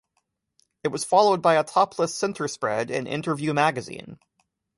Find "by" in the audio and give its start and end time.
1.43-1.59